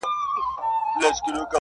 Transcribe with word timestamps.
او 0.93 0.99
له 1.01 1.09
ساحې 1.15 1.31
ووځئ 1.33 1.41